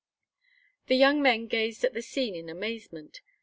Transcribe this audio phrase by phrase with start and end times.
[0.87, 3.21] The young men gazed at the scene in amazement.